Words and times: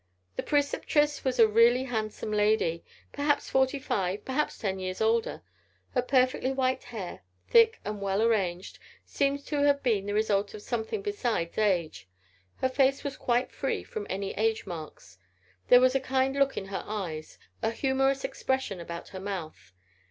The 0.35 0.41
Preceptress 0.41 1.23
was 1.23 1.37
a 1.37 1.47
really 1.47 1.83
handsome 1.83 2.31
lady 2.31 2.83
perhaps 3.11 3.51
forty 3.51 3.77
five, 3.77 4.25
perhaps 4.25 4.57
ten 4.57 4.79
years 4.79 4.99
older. 4.99 5.43
Her 5.91 6.01
perfectly 6.01 6.51
white 6.51 6.85
hair, 6.85 7.21
thick 7.47 7.79
and 7.85 8.01
well 8.01 8.23
arranged, 8.23 8.79
seemed 9.05 9.45
to 9.45 9.61
have 9.61 9.83
been 9.83 10.07
the 10.07 10.15
result 10.15 10.55
of 10.55 10.63
something 10.63 11.03
besides 11.03 11.55
age. 11.59 12.07
Here 12.61 12.69
face 12.69 13.03
was 13.03 13.15
quite 13.15 13.51
free 13.51 13.83
from 13.83 14.07
any 14.09 14.33
age 14.33 14.65
marks. 14.65 15.19
There 15.67 15.79
was 15.79 15.93
a 15.93 15.99
kind 15.99 16.35
look 16.35 16.57
in 16.57 16.65
her 16.69 16.83
eyes; 16.87 17.37
a 17.61 17.69
humorous 17.69 18.23
expression 18.23 18.79
about 18.79 19.09
her 19.09 19.19
mouth. 19.19 19.71